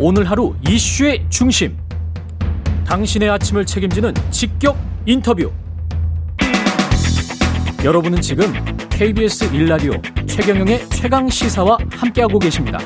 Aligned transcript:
오늘 0.00 0.28
하루 0.28 0.54
이슈의 0.68 1.24
중심. 1.28 1.76
당신의 2.84 3.30
아침을 3.30 3.64
책임지는 3.64 4.12
직격 4.30 4.76
인터뷰. 5.06 5.52
여러분은 7.84 8.20
지금 8.20 8.52
KBS 8.90 9.52
1라디오 9.52 10.28
최경영의 10.28 10.88
최강 10.88 11.28
시사와 11.28 11.78
함께하고 11.92 12.40
계십니다. 12.40 12.78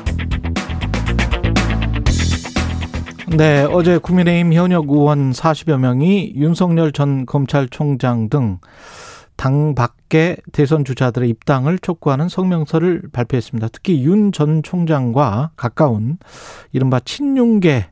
네, 3.35 3.65
어제 3.71 3.97
국민의힘 3.97 4.53
현역 4.53 4.89
의원 4.89 5.31
40여 5.31 5.79
명이 5.79 6.33
윤석열 6.35 6.91
전 6.91 7.25
검찰총장 7.25 8.29
등 8.29 8.59
당 9.39 9.73
밖의 9.73 10.35
대선 10.51 10.83
주자들의 10.83 11.29
입당을 11.29 11.79
촉구하는 11.79 12.27
성명서를 12.27 13.03
발표했습니다. 13.13 13.69
특히 13.69 14.03
윤 14.03 14.33
전 14.33 14.61
총장과 14.63 15.51
가까운 15.55 16.17
이른바 16.73 16.99
친윤계 16.99 17.89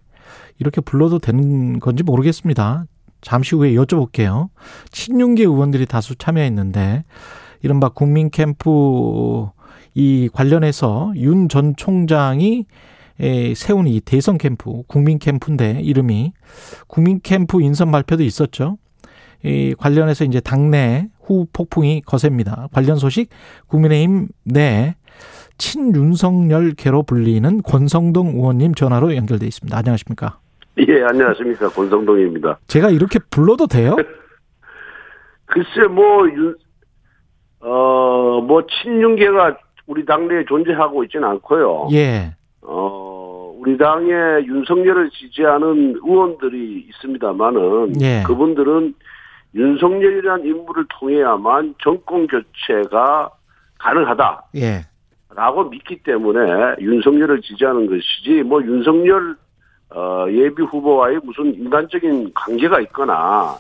이렇게 0.60 0.82
불러도 0.82 1.20
되는 1.20 1.80
건지 1.80 2.04
모르겠습니다. 2.04 2.84
잠시 3.22 3.56
후에 3.56 3.76
여쭤볼게요. 3.76 4.50
친윤계 4.92 5.44
의원들이 5.44 5.86
다수 5.86 6.18
참여했는데 6.18 7.06
이른바 7.62 7.88
국민 7.90 8.30
캠프 8.30 9.48
이 9.94 10.30
관련해서 10.34 11.14
윤 11.16 11.48
전 11.48 11.78
총장이 11.78 12.66
세운 13.56 13.88
이 13.88 14.02
대선 14.02 14.38
캠프, 14.38 14.84
국민 14.88 15.18
캠프인데 15.18 15.80
이름이 15.80 16.34
국민 16.88 17.22
캠프 17.24 17.62
인선 17.62 17.90
발표도 17.90 18.24
있었죠. 18.24 18.78
이 19.46 19.76
관련해서 19.78 20.26
이제 20.26 20.42
당내 20.42 21.08
후 21.28 21.46
폭풍이 21.52 22.02
거셉니다. 22.02 22.68
관련 22.72 22.96
소식 22.96 23.30
국민의힘 23.68 24.30
내 24.44 24.96
친윤석열계로 25.58 27.04
불리는 27.04 27.62
권성동 27.64 28.28
의원님 28.36 28.74
전화로 28.74 29.16
연결돼 29.16 29.46
있습니다. 29.46 29.78
안녕하십니까? 29.78 30.40
예, 30.88 31.04
안녕하십니까. 31.04 31.70
권성동입니다. 31.70 32.60
제가 32.68 32.90
이렇게 32.90 33.20
불러도 33.32 33.68
돼요? 33.68 33.96
글쎄, 35.46 35.88
뭐, 35.90 36.28
윤, 36.30 36.56
어, 37.62 38.42
뭐, 38.42 38.62
친윤계가 38.68 39.58
우리 39.88 40.06
당내에 40.06 40.46
존재하고 40.46 41.04
있지는 41.06 41.28
않고요. 41.30 41.88
예. 41.94 42.36
어, 42.62 43.56
우리 43.58 43.78
당에 43.78 44.12
윤석열을 44.46 45.10
지지하는 45.10 45.96
의원들이 46.04 46.88
있습니다만은, 46.90 48.00
예. 48.02 48.24
그분들은 48.28 48.94
윤석열이라는 49.56 50.46
인물을 50.46 50.86
통해야만 50.90 51.76
정권 51.82 52.28
교체가 52.28 53.30
가능하다. 53.80 54.44
예. 54.56 54.82
라고 55.36 55.70
믿기 55.70 56.02
때문에 56.04 56.78
윤석열을 56.80 57.42
지지하는 57.42 57.88
것이지, 57.88 58.44
뭐, 58.44 58.62
윤석열, 58.64 59.36
어, 59.90 60.26
예비 60.30 60.64
후보와의 60.64 61.20
무슨 61.24 61.54
인간적인 61.54 62.34
관계가 62.34 62.80
있거나, 62.82 63.56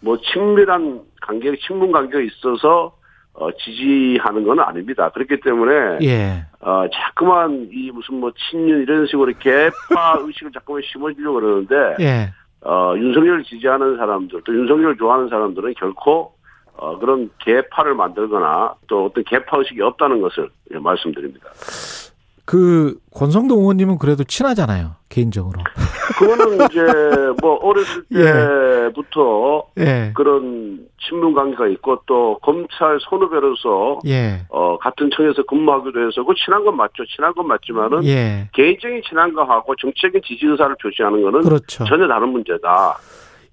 뭐, 0.00 0.16
친밀한 0.18 1.02
관계, 1.20 1.54
친분 1.56 1.92
관계가 1.92 2.20
있어서, 2.20 2.96
어, 3.34 3.50
지지하는 3.52 4.44
건 4.44 4.60
아닙니다. 4.60 5.10
그렇기 5.10 5.40
때문에, 5.40 5.98
예. 6.02 6.46
어, 6.60 6.86
자꾸만 6.92 7.68
이 7.72 7.90
무슨 7.90 8.16
뭐, 8.16 8.32
친윤 8.32 8.82
이런 8.82 9.06
식으로 9.06 9.32
개파 9.38 10.18
의식을 10.24 10.52
자꾸만 10.52 10.82
심어주려고 10.90 11.40
그러는데, 11.40 11.96
예. 12.00 12.30
어, 12.62 12.94
윤석열을 12.96 13.44
지지하는 13.44 13.96
사람들, 13.96 14.42
또 14.44 14.54
윤석열을 14.54 14.96
좋아하는 14.96 15.28
사람들은 15.28 15.74
결코 15.78 16.32
어, 16.76 16.98
그런 16.98 17.30
개파를 17.40 17.94
만들거나 17.94 18.74
또 18.86 19.06
어떤 19.06 19.24
개파 19.24 19.58
의식이 19.58 19.82
없다는 19.82 20.20
것을 20.20 20.48
예, 20.72 20.78
말씀드립니다. 20.78 21.46
그 22.44 22.98
권성동 23.12 23.58
의원님은 23.58 23.98
그래도 23.98 24.24
친하잖아요 24.24 24.92
개인적으로. 25.08 25.60
그거는 26.18 26.64
이제 26.66 26.82
뭐 27.42 27.54
어렸을 27.56 28.02
때부터 28.12 29.64
예. 29.78 30.12
그런 30.14 30.86
친분 31.00 31.34
관계가 31.34 31.66
있고 31.68 32.00
또 32.06 32.38
검찰 32.42 32.98
선후배로서 33.08 33.98
예. 34.06 34.40
어, 34.48 34.78
같은 34.78 35.10
청에서 35.14 35.42
근무하기도 35.44 36.06
해서 36.06 36.24
그 36.24 36.34
친한 36.34 36.64
건 36.64 36.76
맞죠. 36.76 37.04
친한 37.06 37.32
건 37.34 37.46
맞지만은 37.46 38.04
예. 38.04 38.48
개인적인 38.52 39.02
친한 39.08 39.32
거하고 39.32 39.74
정치적인 39.76 40.20
지지 40.24 40.46
의사를 40.46 40.74
표시하는 40.82 41.22
거는 41.22 41.40
그렇죠. 41.42 41.84
전혀 41.84 42.06
다른 42.06 42.28
문제다. 42.30 42.96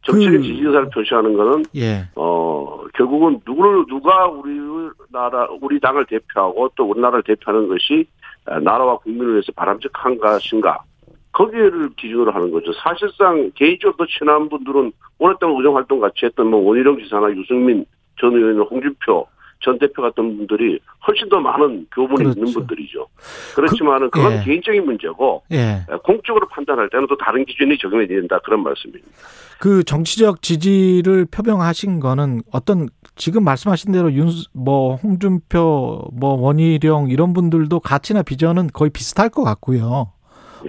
정치적인 0.04 0.42
그- 0.42 0.46
지지 0.48 0.62
의사를 0.64 0.90
표시하는 0.90 1.36
거는 1.36 1.66
예. 1.76 2.04
어, 2.16 2.84
결국은 2.94 3.40
누구를, 3.46 3.86
누가 3.88 4.28
우리 4.28 4.52
나라, 5.12 5.48
우리 5.62 5.80
당을 5.80 6.06
대표하고 6.06 6.70
또 6.76 6.86
우리나라를 6.86 7.24
대표하는 7.24 7.68
것이 7.68 8.06
나라와 8.62 8.98
국민을 8.98 9.34
위해서 9.34 9.52
바람직한 9.56 10.18
것인가. 10.20 10.78
거기를 11.36 11.90
기준으로 11.98 12.32
하는 12.32 12.50
거죠. 12.52 12.72
사실상 12.82 13.52
개인적으로 13.56 13.98
더 13.98 14.06
친한 14.08 14.48
분들은 14.48 14.92
오랫동안 15.20 15.58
의정활동 15.58 16.00
같이 16.00 16.26
했던 16.26 16.48
뭐 16.48 16.62
원희룡 16.62 16.98
지사나 17.04 17.30
유승민 17.32 17.86
전 18.20 18.34
의원, 18.34 18.58
홍준표 18.60 19.28
전 19.62 19.78
대표 19.80 20.02
같은 20.02 20.38
분들이 20.38 20.80
훨씬 21.08 21.28
더 21.30 21.40
많은 21.40 21.88
교분이 21.94 22.24
그렇죠. 22.24 22.40
있는 22.40 22.54
분들이죠. 22.54 23.08
그렇지만은 23.56 24.10
그 24.12 24.22
건 24.22 24.34
예. 24.34 24.44
개인적인 24.44 24.86
문제고 24.86 25.44
예. 25.52 25.82
공적으로 26.04 26.48
판단할 26.50 26.90
때는 26.90 27.08
또 27.08 27.18
다른 27.18 27.44
기준이 27.46 27.78
적용이 27.78 28.08
된다 28.08 28.40
그런 28.44 28.64
말씀입니다. 28.64 29.06
그 29.60 29.84
정치적 29.84 30.42
지지를 30.42 31.26
표명하신 31.26 32.00
거는 32.00 32.44
어떤 32.52 32.88
지금 33.16 33.44
말씀하신 33.44 33.92
대로 33.92 34.12
윤 34.14 34.30
뭐 34.54 34.96
홍준표 34.96 36.10
뭐 36.14 36.34
원희룡 36.40 37.10
이런 37.10 37.34
분들도 37.34 37.80
가치나 37.80 38.22
비전은 38.24 38.68
거의 38.74 38.90
비슷할 38.92 39.30
것 39.30 39.44
같고요. 39.44 40.12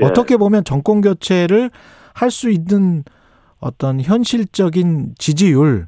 예. 0.01 0.05
어떻게 0.05 0.37
보면 0.37 0.65
정권 0.65 1.01
교체를 1.01 1.71
할 2.15 2.31
수 2.31 2.51
있는 2.51 3.05
어떤 3.61 4.01
현실적인 4.01 5.15
지지율을 5.19 5.87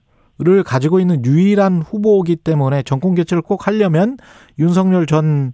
가지고 0.65 1.01
있는 1.01 1.25
유일한 1.25 1.81
후보이기 1.83 2.37
때문에 2.37 2.83
정권 2.83 3.15
교체를 3.15 3.43
꼭 3.43 3.67
하려면 3.67 4.17
윤석열 4.59 5.07
전 5.07 5.53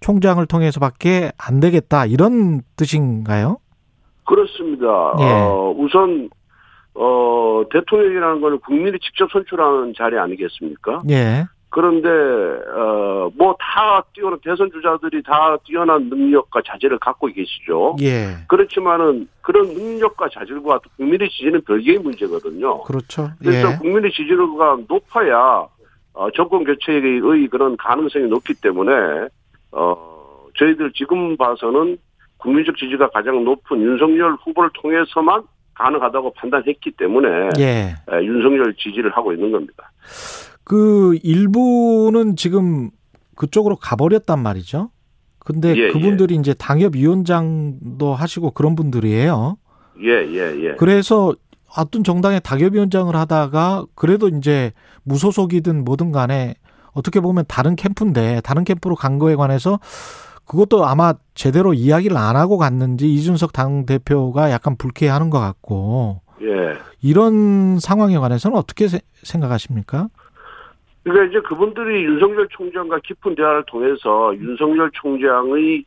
총장을 0.00 0.44
통해서밖에 0.46 1.32
안 1.38 1.60
되겠다 1.60 2.06
이런 2.06 2.62
뜻인가요? 2.76 3.58
그렇습니다. 4.24 4.86
예. 5.20 5.24
어, 5.24 5.74
우선 5.76 6.30
어, 6.94 7.62
대통령이라는 7.72 8.40
건 8.40 8.60
국민이 8.60 8.98
직접 9.00 9.30
선출하는 9.32 9.94
자리 9.96 10.18
아니겠습니까? 10.18 11.00
예. 11.10 11.44
그런데 11.70 12.08
어, 12.08 13.30
뭐 13.36 13.54
다 13.60 14.02
뛰어난 14.12 14.38
대선 14.42 14.70
주자들이 14.72 15.22
다 15.22 15.56
뛰어난 15.64 16.08
능력과 16.08 16.62
자질을 16.66 16.98
갖고 16.98 17.28
계시죠. 17.28 17.96
예. 18.00 18.36
그렇지만은 18.48 19.28
그런 19.40 19.68
능력과 19.68 20.28
자질과 20.28 20.80
또 20.82 20.90
국민의 20.96 21.30
지지는 21.30 21.62
별개의 21.62 21.98
문제거든요. 21.98 22.82
그렇죠. 22.82 23.30
그래서 23.38 23.72
예. 23.72 23.76
국민의 23.78 24.10
지지도가 24.12 24.78
높아야 24.88 25.66
어, 26.12 26.30
정권 26.34 26.64
교체의 26.64 27.20
그런 27.48 27.76
가능성이 27.76 28.26
높기 28.26 28.54
때문에 28.54 29.28
어, 29.70 30.46
저희들 30.58 30.92
지금 30.94 31.36
봐서는 31.36 31.96
국민적 32.38 32.76
지지가 32.76 33.10
가장 33.10 33.44
높은 33.44 33.80
윤석열 33.80 34.36
후보를 34.44 34.70
통해서만 34.74 35.42
가능하다고 35.74 36.32
판단했기 36.34 36.90
때문에 36.92 37.50
예. 37.58 37.94
에, 38.10 38.24
윤석열 38.24 38.74
지지를 38.74 39.10
하고 39.16 39.32
있는 39.32 39.52
겁니다. 39.52 39.90
그 40.70 41.18
일부는 41.24 42.36
지금 42.36 42.90
그쪽으로 43.34 43.74
가버렸단 43.74 44.38
말이죠. 44.40 44.90
근데 45.40 45.76
예, 45.76 45.88
그분들이 45.90 46.36
이제 46.36 46.54
당협위원장도 46.54 48.14
하시고 48.14 48.52
그런 48.52 48.76
분들이에요. 48.76 49.56
예, 50.04 50.08
예, 50.32 50.64
예. 50.64 50.74
그래서 50.76 51.34
어떤 51.76 52.04
정당의 52.04 52.40
당협위원장을 52.44 53.12
하다가 53.16 53.86
그래도 53.96 54.28
이제 54.28 54.70
무소속이든 55.02 55.84
뭐든 55.84 56.12
간에 56.12 56.54
어떻게 56.92 57.18
보면 57.18 57.46
다른 57.48 57.74
캠프인데 57.74 58.40
다른 58.44 58.62
캠프로 58.62 58.94
간 58.94 59.18
거에 59.18 59.34
관해서 59.34 59.80
그것도 60.44 60.86
아마 60.86 61.14
제대로 61.34 61.74
이야기를 61.74 62.16
안 62.16 62.36
하고 62.36 62.58
갔는지 62.58 63.12
이준석 63.12 63.52
당 63.52 63.86
대표가 63.86 64.52
약간 64.52 64.76
불쾌해하는 64.76 65.30
것 65.30 65.40
같고 65.40 66.20
예. 66.42 66.46
이런 67.02 67.80
상황에 67.80 68.16
관해서는 68.18 68.56
어떻게 68.56 68.86
세- 68.86 69.00
생각하십니까? 69.24 70.08
그러니까 71.02 71.26
이제 71.26 71.40
그분들이 71.40 72.04
윤석열 72.04 72.46
총장과 72.48 73.00
깊은 73.04 73.34
대화를 73.34 73.64
통해서 73.66 74.34
윤석열 74.36 74.90
총장의 74.92 75.84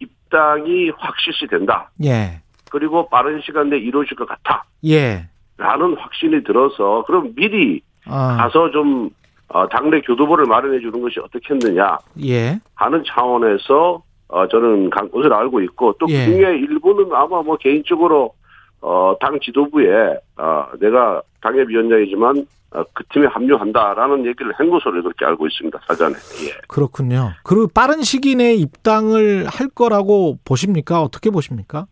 입당이 0.00 0.90
확실시 0.96 1.46
된다. 1.46 1.90
예. 2.04 2.40
그리고 2.70 3.08
빠른 3.08 3.40
시간 3.42 3.70
내에 3.70 3.78
이루어질 3.78 4.16
것 4.16 4.28
같아. 4.28 4.64
예. 4.84 5.28
라는 5.56 5.96
확신이 5.96 6.42
들어서 6.44 7.04
그럼 7.06 7.34
미리 7.34 7.80
아, 8.06 8.36
가서 8.36 8.70
좀 8.70 9.10
어, 9.48 9.66
당내 9.68 10.00
교두보를 10.02 10.46
마련해 10.46 10.80
주는 10.80 11.00
것이 11.00 11.20
어떻겠느냐 11.20 11.98
예. 12.24 12.58
하는 12.74 13.02
차원에서 13.06 14.02
어, 14.28 14.48
저는 14.48 14.90
간 14.90 15.10
것을 15.10 15.32
알고 15.32 15.60
있고 15.62 15.94
또 15.98 16.06
예. 16.08 16.26
그중에 16.26 16.58
일부는 16.58 17.12
아마 17.12 17.42
뭐 17.42 17.56
개인적으로 17.56 18.34
어, 18.80 19.16
당 19.20 19.38
지도부에 19.40 20.18
어, 20.36 20.66
내가 20.78 21.22
당협위원장이지만 21.40 22.36
어, 22.38 22.42
그 22.70 23.04
팀에 23.12 23.26
합류한다라는 23.26 24.26
얘기를 24.26 24.52
한 24.52 24.68
것으로 24.68 25.02
그렇게 25.02 25.24
알고 25.24 25.46
있습니다 25.46 25.78
사전에. 25.86 26.14
예. 26.14 26.60
그렇군요. 26.68 27.32
그리고 27.42 27.68
빠른 27.68 28.02
시기 28.02 28.34
내에 28.34 28.54
입당을 28.54 29.46
할 29.46 29.68
거라고 29.68 30.38
보십니까? 30.44 31.00
어떻게 31.02 31.30
보십니까? 31.30 31.86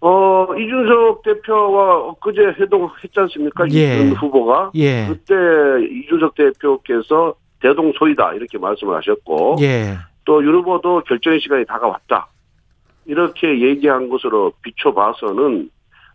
어, 0.00 0.46
이준석 0.54 1.22
대표와 1.22 2.08
엊그제 2.10 2.60
회동했지 2.60 3.12
않습니까? 3.16 3.64
예. 3.72 3.96
이준 3.96 4.12
후보가. 4.12 4.72
예. 4.74 5.06
그때 5.08 5.34
이준석 5.90 6.34
대표께서 6.34 7.34
대동소이다 7.60 8.34
이렇게 8.34 8.58
말씀을 8.58 8.96
하셨고 8.96 9.56
예. 9.60 9.96
또윤 10.24 10.54
후보도 10.54 11.02
결정의 11.06 11.40
시간이 11.40 11.64
다가왔다 11.64 12.28
이렇게 13.06 13.60
얘기한 13.60 14.08
것으로 14.08 14.52
비춰봐서는 14.62 15.70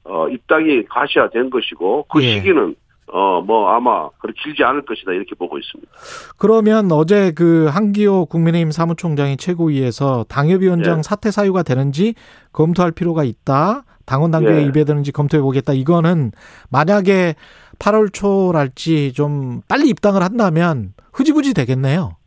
어, 0.06 0.28
입당이 0.30 0.86
가시화된 0.86 1.50
것이고 1.50 2.06
그 2.10 2.24
예. 2.24 2.36
시기는 2.36 2.76
어, 3.24 3.42
뭐 3.42 3.70
아마 3.70 4.10
그렇게 4.20 4.42
길지 4.44 4.64
않을 4.64 4.84
것이다 4.84 5.14
이렇게 5.14 5.34
보고 5.36 5.58
있습니다. 5.58 5.92
그러면 6.38 6.92
어제 6.92 7.32
그 7.32 7.68
한기호 7.72 8.26
국민의힘 8.26 8.72
사무총장이 8.72 9.38
최고위에서 9.38 10.26
당협위원장 10.28 10.98
예. 10.98 11.02
사퇴 11.02 11.32
사유가 11.32 11.64
되는지 11.64 12.16
검토할 12.52 12.92
필요가 12.92 13.24
있다. 13.24 13.84
당원 14.06 14.32
당규에 14.32 14.62
예. 14.62 14.68
위배되는지 14.68 15.14
검토해 15.14 15.42
보겠다. 15.42 15.72
이거는 15.72 16.32
만약에 16.70 17.36
8월 17.80 18.12
초랄지 18.12 19.14
좀 19.14 19.62
빨리 19.70 19.88
입당을 19.90 20.22
한다면 20.22 20.94
흐지부지 21.14 21.54
되겠네요. 21.54 22.18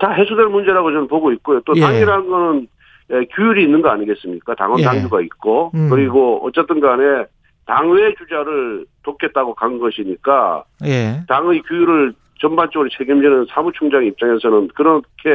다 0.00 0.10
해소될 0.10 0.46
문제라고 0.46 0.90
저는 0.90 1.06
보고 1.06 1.30
있고요. 1.32 1.60
또 1.64 1.74
예. 1.76 1.80
당이라는 1.80 2.28
거는 2.28 2.66
예, 3.12 3.26
규율이 3.36 3.62
있는 3.64 3.82
거 3.82 3.90
아니겠습니까? 3.90 4.56
당원 4.56 4.80
예. 4.80 4.84
당규가 4.84 5.20
있고 5.20 5.70
음. 5.74 5.88
그리고 5.88 6.40
어쨌든 6.44 6.80
간에 6.80 7.26
당외 7.66 8.14
주자를 8.14 8.84
돕겠다고 9.02 9.54
간 9.54 9.78
것이니까 9.78 10.64
예. 10.84 11.22
당의 11.28 11.62
규율을 11.62 12.12
전반적으로 12.40 12.88
책임지는 12.90 13.46
사무총장 13.50 14.04
입장에서는 14.04 14.68
그렇게 14.74 15.30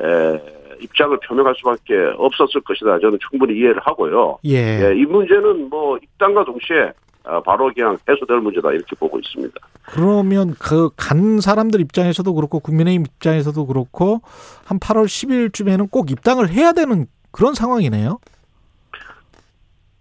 에, 0.00 0.40
입장을 0.80 1.16
표명할 1.26 1.54
수밖에 1.56 1.94
없었을 2.16 2.60
것이다. 2.62 2.98
저는 2.98 3.18
충분히 3.30 3.56
이해를 3.58 3.80
하고요. 3.84 4.38
예. 4.44 4.88
예, 4.90 4.94
이 4.96 5.04
문제는 5.04 5.68
뭐 5.70 5.96
입당과 5.96 6.44
동시에 6.44 6.92
아, 7.26 7.40
바로 7.40 7.70
그냥 7.72 7.96
해소될 8.08 8.38
문제다 8.40 8.70
이렇게 8.72 8.94
보고 8.96 9.18
있습니다. 9.18 9.54
그러면 9.86 10.54
그 10.58 10.90
간 10.96 11.40
사람들 11.40 11.80
입장에서도 11.80 12.34
그렇고 12.34 12.58
국민의힘 12.60 13.02
입장에서도 13.06 13.66
그렇고 13.66 14.20
한 14.64 14.78
8월 14.78 15.04
10일쯤에는 15.06 15.90
꼭 15.90 16.10
입당을 16.10 16.50
해야 16.50 16.72
되는 16.72 17.06
그런 17.30 17.54
상황이네요. 17.54 18.18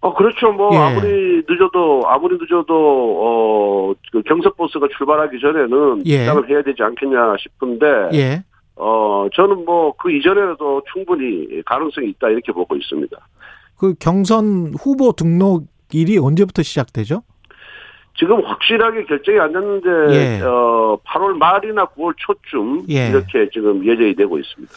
어 0.03 0.13
그렇죠. 0.13 0.51
뭐 0.51 0.69
예. 0.73 0.77
아무리 0.77 1.43
늦어도 1.47 2.03
아무리 2.07 2.37
늦어도 2.39 2.73
어 3.21 3.73
그 4.11 4.21
경석 4.23 4.57
버스가 4.57 4.87
출발하기 4.97 5.39
전에는 5.39 6.03
예. 6.07 6.21
입당을 6.23 6.49
해야 6.49 6.61
되지 6.61 6.83
않겠냐 6.83 7.35
싶은데 7.39 7.85
예. 8.13 8.43
어 8.75 9.27
저는 9.33 9.65
뭐 9.65 9.93
그 9.97 10.11
이전에도 10.11 10.81
충분히 10.91 11.61
가능성이 11.65 12.09
있다 12.09 12.29
이렇게 12.29 12.51
보고 12.51 12.75
있습니다. 12.75 13.17
그 13.77 13.93
경선 13.99 14.73
후보 14.79 15.13
등록일이 15.13 16.17
언제부터 16.19 16.63
시작되죠? 16.63 17.23
지금 18.15 18.43
확실하게 18.45 19.05
결정이 19.05 19.39
안 19.39 19.53
됐는데 19.53 19.89
예. 20.15 20.41
어 20.43 20.97
8월 21.05 21.37
말이나 21.37 21.85
9월 21.85 22.13
초쯤 22.17 22.85
예. 22.89 23.09
이렇게 23.09 23.49
지금 23.51 23.85
예정이 23.85 24.15
되고 24.15 24.37
있습니다. 24.37 24.73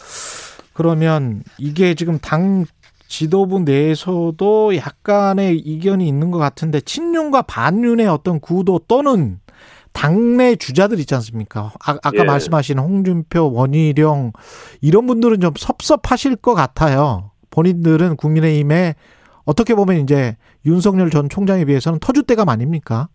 그러면 0.73 1.41
이게 1.57 1.93
지금 1.95 2.17
당 2.19 2.65
지도부 3.07 3.59
내에서도 3.61 4.75
약간의 4.75 5.57
이견이 5.57 6.07
있는 6.07 6.31
것 6.31 6.37
같은데 6.37 6.79
친윤과 6.81 7.43
반윤의 7.43 8.07
어떤 8.07 8.39
구도 8.39 8.79
또는 8.87 9.39
당내 9.93 10.57
주자들 10.57 10.99
있지 10.99 11.15
않습니까? 11.15 11.71
아, 11.83 11.97
까 11.97 12.11
예. 12.13 12.23
말씀하신 12.23 12.77
홍준표, 12.77 13.51
원희룡 13.51 14.33
이런 14.81 15.07
분들은 15.07 15.39
좀 15.39 15.53
섭섭하실 15.57 16.35
것 16.35 16.53
같아요. 16.53 17.31
본인들은 17.49 18.17
국민의힘에 18.17 18.93
어떻게 19.45 19.73
보면 19.73 19.97
이제 19.97 20.37
윤석열 20.65 21.09
전 21.09 21.29
총장에 21.29 21.65
비해서는 21.65 21.99
터줏대감 21.99 22.49
아닙니까? 22.49 23.07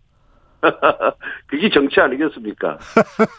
그게 1.46 1.68
정치 1.70 2.00
아니겠습니까? 2.00 2.78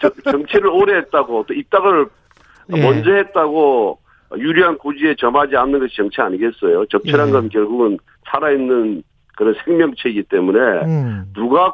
저- 0.02 0.32
정치를 0.32 0.68
오래 0.68 0.98
했다고 1.00 1.46
또 1.48 1.54
입당을 1.54 2.08
예. 2.78 2.82
먼저 2.82 3.12
했다고 3.12 4.00
유리한 4.38 4.78
고지에 4.78 5.16
점하지 5.18 5.56
않는 5.56 5.80
것이 5.80 5.96
정치 5.96 6.22
아니겠어요? 6.22 6.86
정치란 6.88 7.30
예. 7.30 7.32
건 7.32 7.50
결국은 7.50 7.98
살아있는 8.30 9.04
그런 9.36 9.56
생명체이기 9.66 10.24
때문에 10.24 10.60
음. 10.86 11.26
누가 11.34 11.72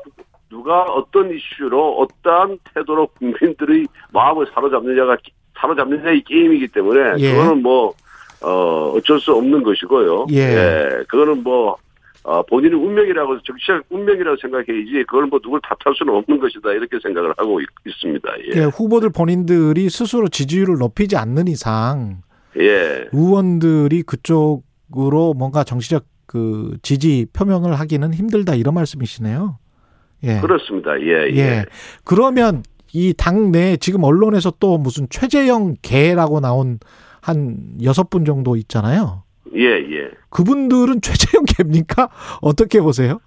누가 0.50 0.84
어떤 0.84 1.32
이슈로 1.32 2.00
어떠한 2.00 2.58
태도로 2.74 3.08
국민들의 3.20 3.86
마음을 4.12 4.48
사로잡느냐가 4.54 5.18
사로잡느냐의 5.60 6.24
게임이기 6.24 6.70
때문에 6.70 7.16
예. 7.20 7.32
그거는 7.32 7.62
뭐 7.62 7.94
어, 8.42 8.94
어쩔 8.96 9.20
수 9.20 9.34
없는 9.34 9.64
것이고요. 9.64 10.28
예. 10.32 11.04
그거는 11.08 11.44
뭐 11.44 11.78
어, 12.24 12.42
본인의 12.44 12.78
운명이라고 12.78 13.42
정치적 13.42 13.86
운명이라고 13.90 14.38
생각해야지 14.42 15.04
그걸 15.08 15.28
뭐 15.28 15.40
누굴 15.40 15.60
탓할 15.62 15.96
수는 15.96 16.14
없는 16.14 16.40
것이다 16.40 16.72
이렇게 16.74 16.98
생각을 17.02 17.34
하고 17.38 17.62
있, 17.62 17.68
습니다 18.00 18.30
예. 18.46 18.52
그 18.52 18.68
후보들 18.68 19.10
본인들이 19.12 19.90
스스로 19.90 20.28
지지율을 20.28 20.76
높이지 20.80 21.16
않는 21.16 21.48
이상 21.48 22.22
예. 22.58 23.08
의원들이 23.12 24.04
그쪽으로 24.04 25.34
뭔가 25.34 25.64
정치적 25.64 26.06
그 26.26 26.78
지지 26.82 27.26
표명을 27.34 27.80
하기는 27.80 28.14
힘들다 28.14 28.56
이런 28.56 28.76
말씀이시네요. 28.76 29.58
예. 30.24 30.40
그렇습니다. 30.42 31.00
예, 31.02 31.30
예. 31.32 31.38
예. 31.38 31.66
그러면 32.04 32.64
이 32.94 33.14
당내 33.18 33.78
지금 33.78 34.04
언론에서 34.04 34.52
또 34.60 34.78
무슨 34.78 35.08
최재형 35.10 35.76
개라고 35.82 36.40
나온 36.40 36.80
한 37.22 37.58
여섯 37.84 38.10
분 38.10 38.26
정도 38.26 38.56
있잖아요. 38.56 39.24
예, 39.56 39.66
예. 39.66 40.12
그분들은 40.30 41.02
최재형 41.02 41.46
개입니까? 41.46 42.10
어떻게 42.42 42.82
보세요? 42.82 43.20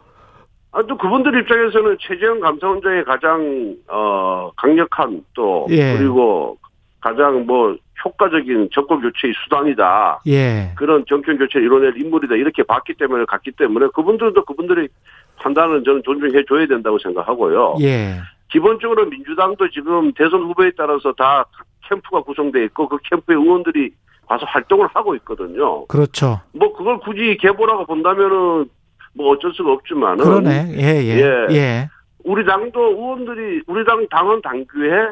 아, 0.73 0.83
또 0.87 0.97
그분들 0.97 1.39
입장에서는 1.41 1.97
최재형 2.01 2.41
감사원장의 2.41 3.05
가장, 3.05 3.77
어, 3.89 4.51
강력한 4.57 5.23
또, 5.35 5.67
예. 5.71 5.97
그리고 5.99 6.57
가장 7.01 7.45
뭐, 7.47 7.77
효과적인 8.05 8.71
정권 8.73 9.01
교체의 9.01 9.35
수단이다. 9.45 10.23
예. 10.27 10.73
그런 10.77 11.05
정권 11.09 11.39
교체를 11.39 11.67
이뤄낼 11.67 11.97
인물이다. 11.97 12.35
이렇게 12.37 12.63
봤기 12.63 12.95
때문에, 12.95 13.25
갔기 13.27 13.53
때문에 13.53 13.89
그분들도 13.95 14.45
그분들의 14.45 14.89
판단은 15.37 15.85
저는 15.85 16.03
존중해 16.05 16.45
줘야 16.49 16.67
된다고 16.67 16.99
생각하고요. 16.99 17.77
예. 17.81 18.17
기본적으로 18.51 19.07
민주당도 19.07 19.71
지금 19.71 20.13
대선 20.13 20.43
후보에 20.43 20.73
따라서 20.77 21.13
다 21.13 21.45
캠프가 21.89 22.23
구성돼 22.23 22.65
있고 22.65 22.89
그 22.89 22.99
캠프의 23.11 23.39
의원들이 23.39 23.91
가서 24.29 24.47
활동을 24.47 24.89
하고 24.95 25.15
있거든요. 25.17 25.87
그렇죠. 25.87 26.41
뭐 26.53 26.73
그걸 26.75 26.99
굳이 26.99 27.37
계보라고 27.41 27.87
본다면은 27.87 28.67
뭐 29.15 29.31
어쩔 29.31 29.53
수가 29.53 29.73
없지만은 29.73 30.25
그러네. 30.25 30.75
예, 30.77 31.03
예. 31.03 31.21
예. 31.21 31.55
예. 31.55 31.89
우리 32.25 32.45
당도 32.45 32.81
의원들이 32.81 33.63
우리 33.67 33.85
당 33.85 34.07
당원 34.09 34.41
당규에 34.43 35.09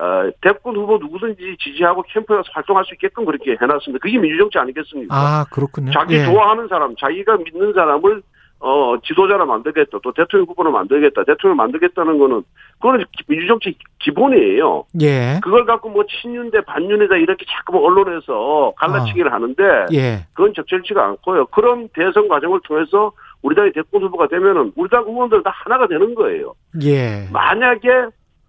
어, 0.00 0.30
대권 0.40 0.74
후보 0.76 0.96
누구든지 0.96 1.56
지지하고 1.60 2.02
캠프에 2.08 2.38
가서 2.38 2.48
활동할 2.54 2.86
수 2.86 2.94
있게끔 2.94 3.26
그렇게 3.26 3.54
해놨습니다. 3.60 4.00
그게 4.00 4.16
민주정치 4.16 4.58
아니겠습니까? 4.58 5.14
아, 5.14 5.44
그렇군요. 5.52 5.92
자기 5.92 6.14
예. 6.14 6.24
좋아하는 6.24 6.68
사람, 6.68 6.96
자기가 6.96 7.36
믿는 7.36 7.74
사람을 7.74 8.22
어 8.60 8.94
지도자로 9.04 9.46
만들겠다, 9.46 9.98
또 10.02 10.12
대통령 10.12 10.46
후보로 10.48 10.70
만들겠다, 10.70 11.24
대통령 11.24 11.56
만들겠다는 11.56 12.18
거는 12.18 12.42
그거는 12.78 13.04
민주정치 13.26 13.74
기본이에요. 13.98 14.84
예. 15.02 15.40
그걸 15.42 15.66
갖고 15.66 15.90
뭐 15.90 16.04
친윤대 16.06 16.62
반윤이다 16.62 17.16
이렇게 17.16 17.44
자꾸 17.48 17.72
뭐 17.72 17.86
언론에서 17.86 18.72
갈라치기를 18.76 19.32
하는데 19.32 19.86
예. 19.92 20.26
그건 20.34 20.52
적절치가 20.54 21.02
않고요. 21.04 21.46
그런 21.46 21.88
대선 21.94 22.28
과정을 22.28 22.60
통해서 22.64 23.12
우리 23.42 23.54
당이 23.54 23.72
대권 23.72 24.02
후보가 24.02 24.28
되면은 24.28 24.72
우리 24.76 24.88
당 24.90 25.04
의원들 25.06 25.42
다 25.42 25.50
하나가 25.64 25.86
되는 25.86 26.14
거예요. 26.14 26.54
예. 26.82 27.28
만약에 27.32 27.88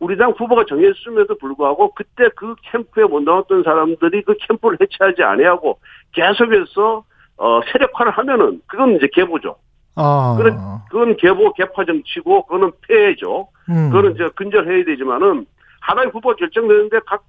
우리 0.01 0.17
당 0.17 0.31
후보가 0.31 0.65
정했음에도 0.67 1.37
불구하고 1.37 1.93
그때 1.93 2.27
그 2.35 2.55
캠프에 2.71 3.03
못 3.03 3.21
나왔던 3.21 3.61
사람들이 3.63 4.23
그 4.23 4.33
캠프를 4.47 4.77
해체하지 4.81 5.21
아니하고 5.21 5.79
계속해서 6.13 7.03
어 7.37 7.61
세력화를 7.71 8.11
하면은 8.13 8.61
그건 8.65 8.95
이제 8.95 9.07
개보죠. 9.13 9.55
어. 9.95 10.35
그런- 10.37 10.57
그건 10.89 11.17
개보 11.17 11.53
개파 11.53 11.85
정치고 11.85 12.47
그거는 12.47 12.71
폐해죠. 12.87 13.47
음. 13.69 13.89
그거는 13.91 14.15
이제 14.15 14.27
근절해야 14.35 14.85
되지만은 14.85 15.45
하나의 15.81 16.09
후보가 16.09 16.35
결정되는데 16.35 16.99
각 17.05 17.23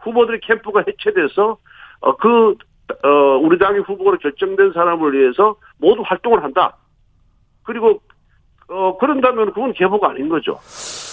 후보들의 0.00 0.40
캠프가 0.40 0.82
해체돼서 0.88 1.58
어 2.00 2.16
그 2.16 2.54
어, 3.02 3.08
우리 3.42 3.58
당의 3.58 3.80
후보로 3.82 4.18
결정된 4.18 4.72
사람을 4.72 5.12
위해서 5.14 5.56
모두 5.78 6.02
활동을 6.04 6.42
한다. 6.42 6.76
그리고 7.64 8.00
어 8.68 8.96
그런다면 8.98 9.52
그건 9.52 9.72
개보가 9.72 10.10
아닌 10.10 10.28
거죠. 10.28 10.58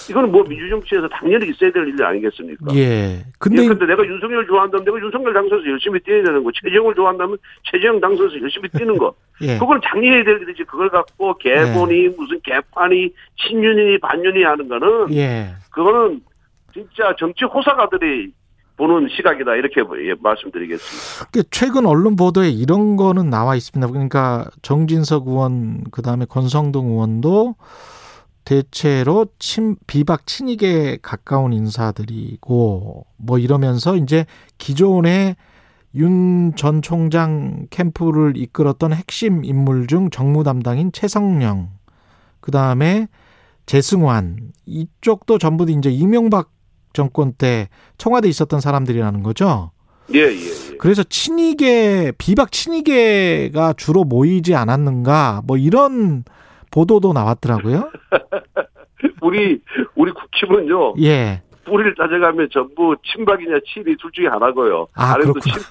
이거는 0.10 0.32
뭐 0.32 0.44
민주정치에서 0.44 1.08
당연히 1.10 1.50
있어야 1.50 1.72
될 1.72 1.88
일 1.88 2.04
아니겠습니까? 2.04 2.74
예. 2.76 3.24
근데, 3.40 3.68
근데 3.68 3.86
내가 3.86 4.04
윤석열 4.06 4.46
좋아한다면 4.48 4.84
내가 4.86 4.98
윤석열 5.00 5.34
당선에서 5.34 5.70
열심히 5.70 6.00
뛰어야 6.00 6.24
되는 6.24 6.44
거. 6.44 6.52
최재형을 6.54 6.96
좋아한다면 6.96 7.38
최재형 7.72 8.00
당선에서 8.00 8.42
열심히 8.42 8.68
뛰는 8.70 8.98
거. 8.98 9.14
예. 9.42 9.58
그걸 9.60 9.80
장려해야 9.82 10.24
될 10.24 10.42
일이지. 10.42 10.64
그걸 10.64 10.90
갖고 10.90 11.38
개본이 11.38 12.10
무슨 12.18 12.40
개판이 12.44 13.14
친윤이 13.38 14.00
반윤이 14.00 14.44
하는 14.44 14.68
거는 14.68 15.14
예. 15.14 15.50
그거는 15.72 16.22
진짜 16.74 17.14
정치 17.20 17.46
호사가들이 17.46 18.32
보는 18.82 19.10
시각이다 19.16 19.56
이렇게 19.56 19.82
예, 20.10 20.16
말씀드리겠습니다. 20.20 21.30
그 21.32 21.44
최근 21.52 21.86
언론 21.86 22.16
보도에 22.16 22.50
이런 22.50 22.96
거는 22.96 23.30
나와 23.30 23.56
있습니다. 23.56 23.92
그러니까 23.92 24.50
정진석 24.64 25.28
의원 25.28 25.84
그다음에 25.92 26.26
권성동 26.26 26.88
의원도 26.88 27.56
대체로 28.44 29.28
친 29.38 29.76
비박 29.86 30.26
친이계 30.26 30.98
가까운 31.04 31.54
인사들이고 31.54 33.06
뭐 33.18 33.38
이러면서 33.38 33.96
이제 33.96 34.26
기존의 34.58 35.36
윤 35.96 36.54
전 36.56 36.82
총장 36.82 37.68
캠프를 37.70 38.34
이끌었던 38.36 38.94
핵심 38.94 39.46
인물 39.46 39.88
중 39.88 40.10
정무 40.10 40.44
담당인 40.44 40.92
최성령 40.92 41.70
그다음에 42.40 43.08
재승환 43.66 44.52
이쪽도 44.66 45.38
전부 45.38 45.70
이제 45.70 45.90
이명박 45.90 46.50
정권 46.94 47.34
때 47.34 47.70
청와대 47.98 48.28
에 48.28 48.30
있었던 48.30 48.60
사람들이라는 48.60 49.24
거죠. 49.24 49.72
예, 50.14 50.20
예, 50.20 50.72
예. 50.72 50.78
그래서 50.78 51.04
친이계 51.04 52.14
비박 52.18 52.52
친이계가 52.52 53.74
주로 53.78 54.04
모이지 54.04 54.56
않았는가 54.56 55.44
뭐 55.46 55.58
이런 55.58 56.24
보도도 56.72 57.14
나왔더라고요. 57.14 57.92
우리 59.22 59.62
우리 59.96 60.12
국힘은요. 60.12 60.96
예. 61.02 61.42
뿌리를 61.66 61.96
따져가면 61.96 62.50
전부 62.52 62.96
친박이냐 63.04 63.60
친이 63.66 63.96
둘 63.98 64.12
중에 64.12 64.28
하나고요. 64.28 64.88
아, 64.96 65.14
아래도 65.14 65.34
그렇구나. 65.34 65.56
친, 65.56 65.64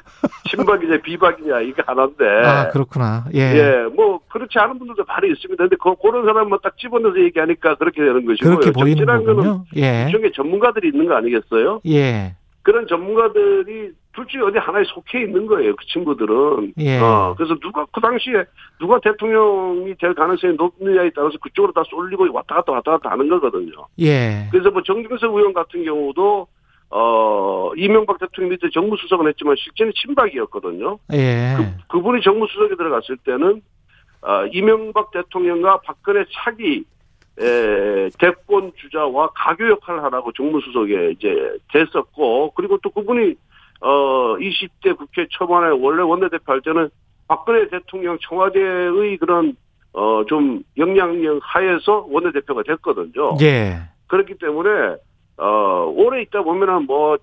친박이냐 0.50 0.96
비박이냐 1.02 1.60
이게 1.60 1.82
하나인데. 1.86 2.24
아 2.44 2.68
그렇구나. 2.68 3.24
예. 3.34 3.40
예, 3.40 3.84
뭐 3.94 4.20
그렇지 4.28 4.58
않은 4.58 4.78
분들도 4.78 5.04
많이 5.04 5.30
있습니다. 5.32 5.62
근데 5.62 5.76
그, 5.76 5.94
그런 5.96 6.24
사람만 6.24 6.58
딱 6.62 6.76
집어넣어서 6.78 7.20
얘기하니까 7.20 7.74
그렇게 7.76 8.02
되는 8.02 8.24
것이고요. 8.24 8.56
그렇게 8.56 8.70
보이는 8.72 9.04
거는. 9.24 9.60
예. 9.76 10.06
일종의 10.06 10.32
전문가들이 10.32 10.88
있는 10.88 11.06
거 11.06 11.16
아니겠어요? 11.16 11.80
예. 11.86 12.34
그런 12.62 12.86
전문가들이 12.86 13.92
둘 14.12 14.26
중에 14.26 14.42
어디 14.42 14.58
하나에 14.58 14.82
속해 14.84 15.22
있는 15.22 15.46
거예요. 15.46 15.76
그 15.76 15.84
친구들은. 15.86 16.74
예. 16.78 16.98
어, 16.98 17.34
그래서 17.36 17.56
누가 17.60 17.86
그 17.92 18.00
당시에 18.00 18.44
누가 18.78 18.98
대통령이 19.00 19.94
될 19.96 20.14
가능성이 20.14 20.54
높느냐에 20.54 21.10
따라서 21.14 21.38
그쪽으로 21.38 21.72
다 21.72 21.82
쏠리고 21.88 22.26
왔다 22.32 22.56
갔다 22.56 22.72
왔다 22.72 22.90
갔다 22.92 23.10
하는 23.10 23.28
거거든요. 23.28 23.86
예. 24.00 24.48
그래서 24.50 24.70
뭐 24.70 24.82
정경석 24.82 25.34
의원 25.34 25.52
같은 25.52 25.84
경우도 25.84 26.46
어 26.90 27.70
이명박 27.76 28.18
대통령 28.18 28.50
밑에 28.50 28.68
정무수석은 28.74 29.28
했지만 29.28 29.54
실제는 29.56 29.92
친박이었거든요. 29.94 30.98
예. 31.12 31.54
그, 31.56 31.98
그분이 31.98 32.20
정무수석에 32.22 32.74
들어갔을 32.74 33.16
때는 33.18 33.62
어, 34.22 34.44
이명박 34.52 35.12
대통령과 35.12 35.80
박근혜 35.82 36.24
차기 36.32 36.84
에, 37.40 38.10
대권 38.18 38.72
주자와 38.76 39.30
가교 39.34 39.68
역할을 39.70 40.02
하라고 40.04 40.32
정무수석에 40.32 41.12
이제 41.12 41.56
됐었고 41.72 42.52
그리고 42.54 42.76
또 42.82 42.90
그분이 42.90 43.34
어 43.80 44.36
20대 44.36 44.96
국회 44.96 45.26
초반에 45.30 45.68
원래 45.70 46.02
원내대표 46.02 46.52
할 46.52 46.60
때는 46.60 46.90
박근혜 47.28 47.68
대통령 47.68 48.18
청와대의 48.20 49.16
그런 49.18 49.56
어 49.92 50.24
좀 50.28 50.62
영향력 50.76 51.40
하에서 51.42 52.06
원내대표가 52.08 52.62
됐거든요. 52.62 53.36
예. 53.40 53.80
그렇기 54.06 54.34
때문에 54.38 54.96
어 55.36 55.92
오래 55.96 56.22
있다 56.22 56.42
보면은 56.42 56.86
뭐 56.86 57.18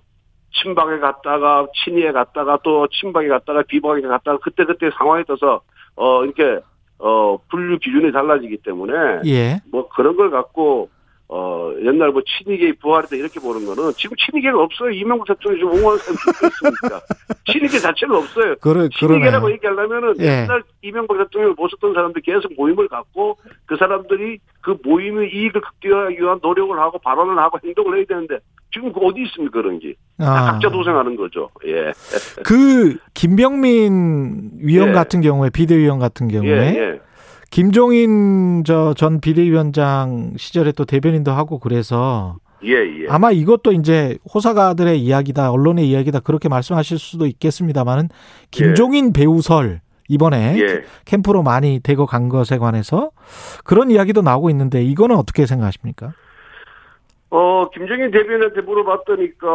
친박에 0.62 0.98
갔다가 0.98 1.66
친이에 1.84 2.12
갔다가 2.12 2.58
또 2.64 2.86
친박에 2.88 3.28
갔다가 3.28 3.62
비박에 3.62 4.02
갔다가 4.02 4.38
그때 4.42 4.64
그때 4.64 4.90
상황에 4.98 5.22
따라서 5.26 5.60
어 5.96 6.24
이렇게 6.24 6.60
어 6.98 7.38
분류 7.50 7.78
기준이 7.78 8.12
달라지기 8.12 8.58
때문에 8.58 9.20
예. 9.26 9.60
뭐 9.70 9.88
그런 9.88 10.16
걸 10.16 10.30
갖고 10.30 10.90
어 11.30 11.72
옛날 11.84 12.10
뭐 12.10 12.22
친이계 12.26 12.72
부활이다 12.80 13.16
이렇게 13.16 13.38
보는 13.38 13.66
거는 13.66 13.92
지금 13.98 14.16
친이계가 14.16 14.62
없어요 14.62 14.90
이명박 14.90 15.26
대통령이 15.28 15.60
지금 15.60 15.72
옹호하는 15.74 15.98
사람이 15.98 16.52
있습니까 16.52 17.00
친이계 17.52 17.78
자체는 17.78 18.16
없어요 18.16 18.54
그러 18.60 18.88
친이계라고 18.88 19.46
그러네요. 19.46 19.50
얘기하려면은 19.54 20.14
예. 20.20 20.42
옛날 20.42 20.62
이명박 20.80 21.18
대통령을 21.18 21.54
모셨던 21.54 21.92
사람들이 21.92 22.22
계속 22.24 22.50
모임을 22.56 22.88
갖고 22.88 23.36
그 23.66 23.76
사람들이 23.76 24.38
그 24.62 24.76
모임의 24.82 25.30
이익을 25.34 25.60
극대화하기 25.60 26.18
위한 26.18 26.38
노력을 26.42 26.78
하고 26.78 26.98
발언을 26.98 27.38
하고 27.38 27.58
행동을 27.62 27.98
해야 27.98 28.04
되는데 28.06 28.38
지금 28.72 28.92
그 28.92 29.00
어디 29.00 29.22
있습니까 29.24 29.60
그런 29.60 29.78
게다 29.78 29.96
아. 30.20 30.52
각자 30.52 30.70
도생하는 30.70 31.14
거죠 31.16 31.50
예 31.66 31.92
그 32.44 32.96
김병민 33.14 34.52
위원 34.60 34.88
예. 34.88 34.92
같은 34.92 35.20
경우에 35.20 35.50
비대위원 35.50 35.98
같은 35.98 36.28
경우에 36.28 36.74
예, 36.74 36.78
예. 36.78 37.00
김종인 37.50 38.62
저 38.64 38.94
전 38.94 39.20
비대위원장 39.20 40.34
시절에 40.36 40.72
또 40.72 40.84
대변인도 40.84 41.32
하고 41.32 41.58
그래서 41.58 42.36
예, 42.64 42.72
예. 42.72 43.06
아마 43.08 43.30
이것도 43.30 43.72
이제 43.72 44.18
호사가들의 44.34 44.98
이야기다, 45.00 45.52
언론의 45.52 45.88
이야기다 45.88 46.20
그렇게 46.20 46.48
말씀하실 46.48 46.98
수도 46.98 47.26
있겠습니다만은 47.26 48.08
김종인 48.50 49.12
배우설 49.12 49.80
이번에 50.08 50.58
예. 50.58 50.82
캠프로 51.04 51.42
많이 51.42 51.80
대거 51.80 52.06
간 52.06 52.28
것에 52.28 52.58
관해서 52.58 53.10
그런 53.64 53.90
이야기도 53.90 54.22
나오고 54.22 54.50
있는데 54.50 54.82
이거는 54.82 55.16
어떻게 55.16 55.46
생각하십니까? 55.46 56.12
어, 57.30 57.68
김정인 57.74 58.10
대변인한테 58.10 58.62
물어봤더니까, 58.62 59.46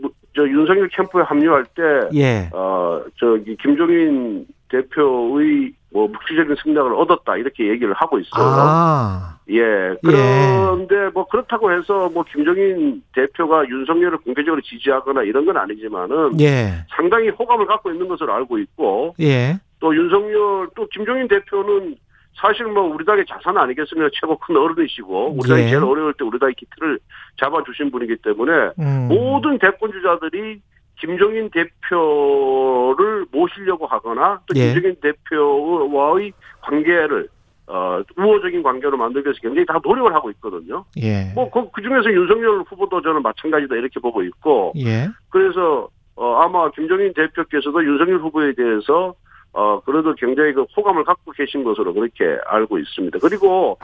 뭐, 0.00 0.10
저 0.34 0.42
윤석열 0.48 0.88
캠프에 0.88 1.22
합류할 1.22 1.64
때, 1.76 1.82
예, 2.14 2.50
어, 2.52 3.02
저기, 3.20 3.56
김종인 3.56 4.46
대표의 4.72 5.72
뭐, 5.92 6.08
묵시적인 6.08 6.56
승낙을 6.62 6.94
얻었다, 6.94 7.36
이렇게 7.36 7.68
얘기를 7.68 7.92
하고 7.92 8.18
있어요. 8.18 8.42
아, 8.42 9.36
예. 9.50 9.94
그런데 10.02 11.10
뭐, 11.12 11.28
그렇다고 11.28 11.70
해서 11.70 12.08
뭐, 12.08 12.24
김종인 12.24 13.02
대표가 13.14 13.68
윤석열을 13.68 14.18
공개적으로 14.18 14.62
지지하거나 14.62 15.22
이런 15.24 15.44
건 15.44 15.58
아니지만은, 15.58 16.40
예, 16.40 16.84
상당히 16.96 17.28
호감을 17.28 17.66
갖고 17.66 17.90
있는 17.92 18.08
것으로 18.08 18.32
알고 18.32 18.58
있고, 18.58 19.14
예, 19.20 19.58
또 19.80 19.94
윤석열, 19.94 20.68
또 20.74 20.86
김종인 20.90 21.28
대표는 21.28 21.96
사실 22.40 22.64
뭐 22.64 22.84
우리 22.84 23.04
당의 23.04 23.26
자산 23.28 23.58
아니겠습니까? 23.58 24.08
최고 24.14 24.38
큰 24.38 24.56
어른이시고, 24.56 25.36
우리 25.38 25.46
당이 25.46 25.64
예. 25.64 25.68
제일 25.68 25.84
어려울 25.84 26.14
때 26.14 26.24
우리 26.24 26.38
당의 26.38 26.54
기틀을 26.54 26.98
잡아주신 27.38 27.90
분이기 27.90 28.16
때문에 28.16 28.70
음, 28.78 29.08
모든 29.08 29.58
대권 29.58 29.92
주자들이 29.92 30.60
김종인 31.02 31.50
대표를 31.50 33.26
모시려고 33.32 33.86
하거나 33.86 34.40
또 34.46 34.54
예. 34.56 34.72
김종인 34.72 34.96
대표와의 35.00 36.32
관계를 36.60 37.28
어, 37.66 38.02
우호적인 38.16 38.62
관계로 38.62 38.96
만들기 38.96 39.26
위해서 39.26 39.40
굉장히 39.40 39.64
다 39.66 39.80
노력을 39.82 40.12
하고 40.14 40.30
있거든요. 40.32 40.84
예, 41.00 41.32
뭐, 41.34 41.48
그, 41.50 41.70
그 41.72 41.80
중에서 41.80 42.12
윤석열 42.12 42.62
후보도 42.68 43.00
저는 43.00 43.22
마찬가지다 43.22 43.76
이렇게 43.76 43.98
보고 44.00 44.22
있고, 44.22 44.72
예, 44.78 45.08
그래서 45.30 45.88
어, 46.16 46.34
아마 46.42 46.70
김종인 46.72 47.12
대표께서도 47.14 47.84
윤석열 47.84 48.18
후보에 48.18 48.52
대해서 48.54 49.14
어, 49.52 49.80
그래도 49.80 50.14
굉장히 50.14 50.52
그 50.52 50.62
호감을 50.76 51.04
갖고 51.04 51.30
계신 51.32 51.62
것으로 51.64 51.94
그렇게 51.94 52.36
알고 52.46 52.78
있습니다. 52.78 53.18
그리고 53.20 53.78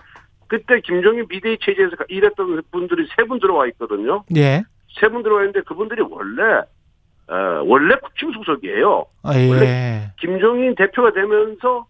그때 0.48 0.80
김종인 0.80 1.26
비대위 1.28 1.58
체제에서 1.60 1.96
일했던 2.08 2.62
분들이 2.70 3.06
세 3.16 3.25
분 3.25 3.38
들어와 3.38 3.66
있거든요. 3.68 4.25
예, 4.37 4.62
세 5.00 5.08
분 5.08 5.22
들어와 5.22 5.42
있는데 5.42 5.60
그분들이 5.62 6.02
원래 6.02 6.62
어, 7.28 7.62
원래 7.64 7.94
국힘 7.97 8.32
소속이에요. 8.32 9.04
아, 9.23 9.35
예, 9.37 10.11
김종인 10.18 10.75
대표가 10.75 11.12
되면서 11.12 11.87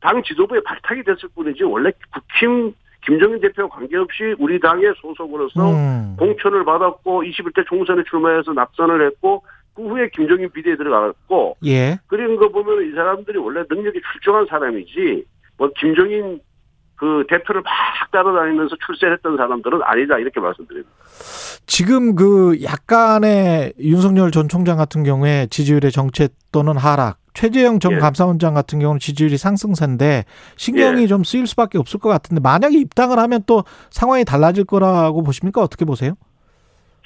당 0.00 0.22
지도부에 0.22 0.60
발탁이 0.64 1.02
됐을 1.04 1.28
뿐이지 1.34 1.64
원래 1.64 1.90
국힘 2.12 2.72
김종인 3.04 3.40
대표와 3.40 3.68
관계없이 3.68 4.34
우리 4.38 4.58
당의 4.58 4.92
소속으로서 5.00 5.70
음, 5.70 6.16
공천을 6.18 6.64
받았고 6.64 7.22
21대 7.22 7.66
총선에 7.68 8.02
출마해서 8.08 8.52
낙선을 8.52 9.06
했고 9.06 9.44
그 9.74 9.82
후에 9.82 10.08
김종인 10.12 10.50
비대에 10.50 10.76
들어갔고 10.76 11.56
예, 11.66 11.98
그런 12.06 12.36
거 12.36 12.48
보면 12.48 12.90
이 12.90 12.94
사람들이 12.94 13.38
원래 13.38 13.62
능력이 13.68 14.00
출중한 14.12 14.46
사람이지 14.46 15.24
뭐 15.58 15.70
김종인 15.76 16.40
그 16.98 17.24
대표를 17.28 17.62
막 17.62 17.72
따라다니면서 18.10 18.76
출세했던 18.84 19.36
사람들은 19.36 19.80
아니다 19.82 20.18
이렇게 20.18 20.40
말씀드립니다. 20.40 20.90
지금 21.66 22.14
그 22.16 22.58
약간의 22.62 23.74
윤석열 23.78 24.30
전 24.30 24.48
총장 24.48 24.76
같은 24.76 25.04
경우에 25.04 25.46
지지율의 25.48 25.92
정체 25.92 26.28
또는 26.50 26.76
하락, 26.76 27.18
최재형 27.34 27.78
전 27.78 27.92
예. 27.92 27.98
감사원장 27.98 28.52
같은 28.52 28.80
경우는 28.80 28.98
지지율이 28.98 29.36
상승세인데 29.38 30.24
신경이 30.56 31.02
예. 31.02 31.06
좀 31.06 31.22
쓰일 31.22 31.46
수밖에 31.46 31.78
없을 31.78 32.00
것 32.00 32.08
같은데 32.08 32.40
만약에 32.40 32.76
입당을 32.76 33.18
하면 33.18 33.42
또 33.46 33.62
상황이 33.90 34.24
달라질 34.24 34.64
거라고 34.64 35.22
보십니까? 35.22 35.62
어떻게 35.62 35.84
보세요? 35.84 36.14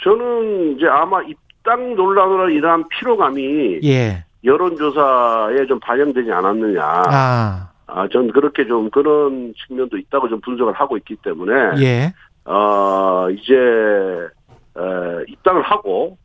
저는 0.03 0.77
이제 0.77 0.87
아마 0.87 1.23
입당 1.23 1.95
논란으로 1.95 2.49
인한 2.49 2.89
피로감이 2.89 3.81
예. 3.85 4.25
여론조사에 4.45 5.67
좀 5.67 5.79
반영되지 5.81 6.33
않았느냐. 6.33 6.83
아, 6.83 7.72
아, 7.95 8.09
전 8.09 8.33
그렇게 8.33 8.67
좀 8.67 8.91
그런 8.91 9.53
측면도 9.67 9.99
있다고 9.99 10.29
좀 10.29 10.41
분석을 10.41 10.73
하고 10.73 10.97
있기 10.97 11.17
때문에 11.17 11.83
예. 11.83 12.13
어, 12.45 13.29
이제, 13.31 13.55
에, 13.55 15.25
입당을 15.29 15.63
하고, 15.63 16.17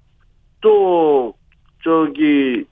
또, 0.61 1.33
저기, 1.83 2.65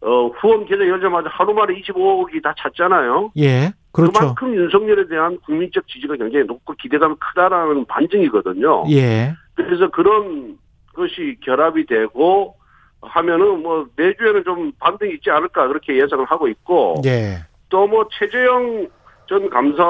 어, 0.00 0.28
후원 0.28 0.64
계좌 0.66 0.86
열자마자 0.86 1.28
하루 1.30 1.54
만에 1.54 1.74
25억이 1.80 2.42
다 2.42 2.54
찼잖아요. 2.58 3.32
예. 3.38 3.70
그렇죠. 3.92 4.12
그만큼 4.12 4.54
윤석열에 4.54 5.06
대한 5.08 5.38
국민적 5.44 5.86
지지가 5.86 6.16
굉장히 6.16 6.44
높고 6.46 6.74
기대감이 6.74 7.14
크다라는 7.20 7.84
반증이거든요. 7.86 8.84
예. 8.90 9.34
그래서 9.54 9.88
그런 9.90 10.58
것이 10.94 11.36
결합이 11.44 11.86
되고, 11.86 12.56
하면은 13.00 13.62
뭐 13.62 13.86
내주에는 13.96 14.42
좀 14.44 14.72
반등이 14.78 15.14
있지 15.14 15.30
않을까 15.30 15.68
그렇게 15.68 15.96
예상을 16.02 16.24
하고 16.24 16.48
있고 16.48 17.00
예. 17.06 17.38
또 17.68 17.86
뭐 17.86 18.06
최재형 18.18 18.88
전 19.28 19.50
감사 19.50 19.82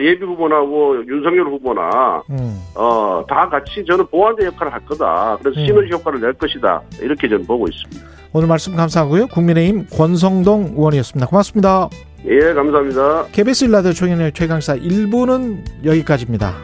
예비 0.00 0.24
후보나고 0.24 1.04
윤석열 1.06 1.46
후보나 1.48 2.22
음. 2.30 2.56
어다 2.76 3.48
같이 3.48 3.84
저는 3.84 4.06
보완제 4.06 4.46
역할을 4.46 4.72
할 4.72 4.80
거다. 4.86 5.38
그래서 5.42 5.60
음. 5.60 5.66
시너지 5.66 5.92
효과를 5.92 6.20
낼 6.20 6.32
것이다. 6.34 6.80
이렇게 7.00 7.28
저는 7.28 7.46
보고 7.46 7.66
있습니다. 7.66 8.06
오늘 8.32 8.46
말씀 8.46 8.76
감사하고요. 8.76 9.26
국민의힘 9.26 9.86
권성동 9.92 10.74
의원이었습니다. 10.76 11.26
고맙습니다. 11.26 11.88
예, 12.26 12.52
감사합니다. 12.54 13.24
KBS 13.32 13.64
일라디오 13.64 13.92
총연의 13.92 14.32
최강사 14.34 14.76
1부는 14.76 15.84
여기까지입니다. 15.84 16.54